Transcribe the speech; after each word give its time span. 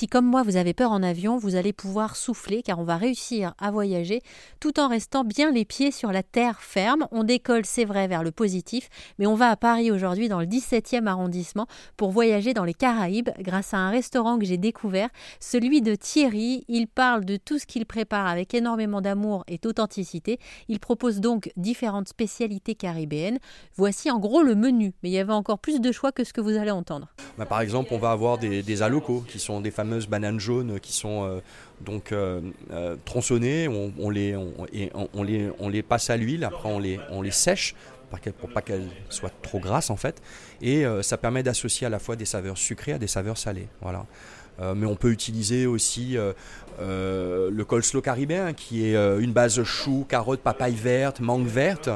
Si 0.00 0.06
comme 0.06 0.24
moi 0.24 0.42
vous 0.42 0.56
avez 0.56 0.72
peur 0.72 0.92
en 0.92 1.02
avion, 1.02 1.36
vous 1.36 1.56
allez 1.56 1.74
pouvoir 1.74 2.16
souffler 2.16 2.62
car 2.62 2.78
on 2.78 2.84
va 2.84 2.96
réussir 2.96 3.52
à 3.58 3.70
voyager 3.70 4.22
tout 4.58 4.80
en 4.80 4.88
restant 4.88 5.24
bien 5.24 5.50
les 5.50 5.66
pieds 5.66 5.90
sur 5.90 6.10
la 6.10 6.22
terre 6.22 6.62
ferme. 6.62 7.06
On 7.12 7.22
décolle, 7.22 7.66
c'est 7.66 7.84
vrai, 7.84 8.08
vers 8.08 8.22
le 8.22 8.30
positif, 8.30 8.88
mais 9.18 9.26
on 9.26 9.34
va 9.34 9.50
à 9.50 9.56
Paris 9.56 9.90
aujourd'hui 9.90 10.30
dans 10.30 10.40
le 10.40 10.46
17e 10.46 11.06
arrondissement 11.06 11.66
pour 11.98 12.12
voyager 12.12 12.54
dans 12.54 12.64
les 12.64 12.72
Caraïbes 12.72 13.28
grâce 13.40 13.74
à 13.74 13.76
un 13.76 13.90
restaurant 13.90 14.38
que 14.38 14.46
j'ai 14.46 14.56
découvert, 14.56 15.10
celui 15.38 15.82
de 15.82 15.94
Thierry. 15.94 16.64
Il 16.68 16.86
parle 16.86 17.26
de 17.26 17.36
tout 17.36 17.58
ce 17.58 17.66
qu'il 17.66 17.84
prépare 17.84 18.26
avec 18.26 18.54
énormément 18.54 19.02
d'amour 19.02 19.44
et 19.48 19.58
d'authenticité. 19.58 20.38
Il 20.68 20.80
propose 20.80 21.20
donc 21.20 21.52
différentes 21.58 22.08
spécialités 22.08 22.74
caribéennes. 22.74 23.38
Voici 23.76 24.10
en 24.10 24.18
gros 24.18 24.42
le 24.42 24.54
menu, 24.54 24.94
mais 25.02 25.10
il 25.10 25.12
y 25.12 25.18
avait 25.18 25.34
encore 25.34 25.58
plus 25.58 25.78
de 25.78 25.92
choix 25.92 26.10
que 26.10 26.24
ce 26.24 26.32
que 26.32 26.40
vous 26.40 26.56
allez 26.56 26.70
entendre. 26.70 27.08
Bah, 27.38 27.46
par 27.46 27.60
exemple, 27.60 27.90
on 27.92 27.98
va 27.98 28.10
avoir 28.10 28.38
des, 28.38 28.62
des 28.62 28.78
qui 29.28 29.38
sont 29.38 29.60
des 29.60 29.70
fameuses 29.70 30.06
bananes 30.06 30.40
jaunes 30.40 30.80
qui 30.80 30.92
sont 30.92 31.24
euh, 31.24 31.40
donc 31.80 32.12
euh, 32.12 32.40
euh, 32.70 32.96
tronçonnées. 33.04 33.68
On, 33.68 34.10
les, 34.10 35.82
passe 35.82 36.10
à 36.10 36.16
l'huile, 36.16 36.44
après 36.44 36.68
on 36.68 36.78
les, 37.22 37.30
sèche 37.30 37.74
pour 38.40 38.50
pas 38.50 38.60
qu'elles 38.60 38.88
soient 39.08 39.30
trop 39.42 39.60
grasses 39.60 39.90
en 39.90 39.96
fait. 39.96 40.20
Et 40.60 40.84
ça 41.02 41.16
permet 41.16 41.42
d'associer 41.42 41.86
à 41.86 41.90
la 41.90 41.98
fois 41.98 42.16
des 42.16 42.24
saveurs 42.24 42.58
sucrées 42.58 42.92
à 42.92 42.98
des 42.98 43.06
saveurs 43.06 43.38
salées. 43.38 43.68
Mais 44.76 44.86
on 44.86 44.94
peut 44.96 45.10
utiliser 45.10 45.66
aussi 45.66 46.16
le 46.78 47.62
coleslaw 47.64 48.00
caribéen 48.00 48.52
qui 48.52 48.86
est 48.86 48.94
une 49.18 49.32
base 49.32 49.62
chou, 49.62 50.06
carotte, 50.08 50.40
papaye 50.40 50.74
verte, 50.74 51.20
mangue 51.20 51.46
verte 51.46 51.90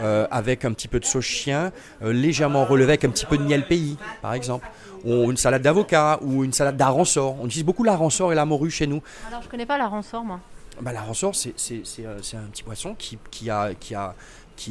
avec 0.00 0.64
un 0.64 0.72
petit 0.72 0.88
peu 0.88 1.00
de 1.00 1.04
sauce 1.04 1.24
chien, 1.24 1.72
légèrement 2.02 2.64
relevé 2.64 2.92
avec 2.92 3.04
un 3.04 3.10
petit 3.10 3.26
peu 3.26 3.38
de 3.38 3.42
miel 3.42 3.66
pays 3.66 3.96
par 4.22 4.34
exemple 4.34 4.68
ou 5.04 5.30
une 5.30 5.36
salade 5.36 5.62
d'avocat, 5.62 6.18
ou 6.22 6.42
une 6.42 6.52
salade 6.52 6.76
d'aransor. 6.76 7.36
On 7.40 7.46
utilise 7.46 7.64
beaucoup 7.64 7.84
l'aransor 7.84 8.32
et 8.32 8.34
la 8.34 8.44
morue 8.44 8.70
chez 8.70 8.88
nous. 8.88 9.00
Alors 9.28 9.42
je 9.42 9.48
connais 9.48 9.66
pas 9.66 9.78
l'aransor 9.78 10.24
moi. 10.24 10.40
Bah, 10.80 10.92
c'est, 11.32 11.54
c'est, 11.56 11.82
euh, 12.04 12.18
c'est 12.22 12.36
un 12.36 12.48
petit 12.52 12.62
poisson 12.62 12.94
qui, 12.94 13.18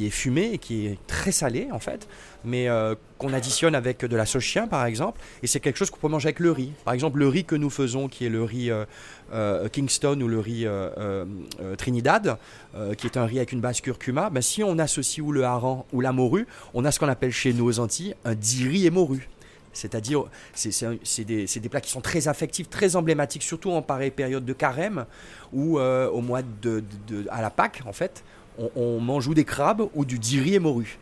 est 0.06 0.10
fumé 0.10 0.50
et 0.52 0.58
qui 0.58 0.86
est 0.86 0.98
très 1.06 1.32
salé 1.32 1.68
en 1.72 1.78
fait, 1.78 2.08
mais 2.44 2.68
euh, 2.68 2.94
qu'on 3.18 3.32
additionne 3.32 3.74
avec 3.74 4.04
de 4.04 4.16
la 4.16 4.26
sauce 4.26 4.42
chien 4.42 4.66
par 4.66 4.84
exemple, 4.84 5.20
et 5.42 5.46
c'est 5.46 5.60
quelque 5.60 5.76
chose 5.76 5.90
qu'on 5.90 6.00
peut 6.00 6.08
manger 6.08 6.28
avec 6.28 6.40
le 6.40 6.52
riz. 6.52 6.72
Par 6.84 6.94
exemple 6.94 7.18
le 7.18 7.28
riz 7.28 7.44
que 7.44 7.56
nous 7.56 7.70
faisons 7.70 8.08
qui 8.08 8.24
est 8.24 8.30
le 8.30 8.42
riz 8.42 8.70
euh, 8.70 9.68
Kingston 9.68 10.20
ou 10.20 10.28
le 10.28 10.38
riz 10.38 10.66
Trinidad, 11.76 12.38
qui 12.96 13.06
est 13.06 13.16
un 13.16 13.24
riz 13.24 13.38
avec 13.38 13.52
une 13.52 13.60
base 13.60 13.80
curcuma, 13.80 14.30
ben, 14.30 14.42
si 14.42 14.62
on 14.62 14.78
associe 14.78 15.24
ou 15.24 15.32
le 15.32 15.44
hareng 15.44 15.84
ou 15.92 16.00
la 16.00 16.12
morue, 16.12 16.46
on 16.74 16.84
a 16.84 16.92
ce 16.92 16.98
qu'on 16.98 17.08
appelle 17.08 17.32
chez 17.32 17.52
nous 17.52 17.66
aux 17.66 17.78
Antilles 17.78 18.14
un 18.24 18.34
riz 18.34 18.86
et 18.86 18.90
morue. 18.90 19.28
C'est-à-dire, 19.72 20.24
c'est 20.54 21.24
des, 21.24 21.68
plats 21.68 21.80
qui 21.80 21.90
sont 21.90 22.00
très 22.00 22.28
affectifs, 22.28 22.68
très 22.68 22.96
emblématiques, 22.96 23.42
surtout 23.42 23.70
en 23.70 23.82
période 23.82 24.44
de 24.44 24.52
carême, 24.52 25.06
ou 25.52 25.78
euh, 25.78 26.08
au 26.08 26.20
mois 26.20 26.42
de, 26.42 26.82
à 27.30 27.42
la 27.42 27.50
Pâque, 27.50 27.82
en 27.86 27.92
fait, 27.92 28.24
on, 28.76 29.00
mange 29.00 29.28
ou 29.28 29.34
des 29.34 29.44
crabes 29.44 29.88
ou 29.94 30.04
du 30.04 30.18
diri 30.18 30.54
et 30.54 30.58
morue. 30.58 30.98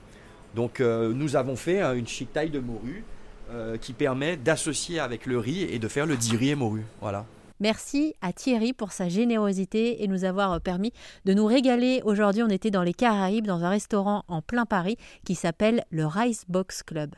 Donc, 0.55 0.81
euh, 0.81 1.13
nous 1.13 1.37
avons 1.37 1.57
fait 1.57 1.81
une 1.81 2.07
chic 2.07 2.33
taille 2.33 2.51
de 2.51 2.61
morue 2.61 3.05
euh, 3.51 3.77
qui 3.77 3.93
permet 3.93 4.37
d'associer 4.37 4.99
avec 4.99 5.27
le 5.27 5.39
riz 5.39 5.63
et 5.63 5.79
de 5.79 5.89
faire 5.89 6.07
le 6.07 6.17
diri 6.17 6.51
et 6.51 6.55
morue. 6.55 6.85
Voilà. 7.01 7.25
Merci 7.61 8.15
à 8.21 8.33
Thierry 8.33 8.75
pour 8.75 8.93
sa 8.93 9.09
générosité 9.09 10.03
et 10.03 10.09
nous 10.09 10.25
avoir 10.25 10.61
permis 10.61 10.93
de 11.25 11.33
nous 11.33 11.47
régaler. 11.47 12.03
Aujourd'hui, 12.05 12.43
on 12.43 12.51
était 12.51 12.71
dans 12.71 12.83
les 12.83 12.93
Caraïbes, 12.93 13.47
dans 13.47 13.65
un 13.65 13.71
restaurant 13.71 14.25
en 14.29 14.43
plein 14.43 14.67
Paris 14.67 14.97
qui 15.25 15.35
s'appelle 15.35 15.85
le 15.91 16.07
Rice 16.07 16.45
Box 16.49 16.83
Club. 16.83 17.15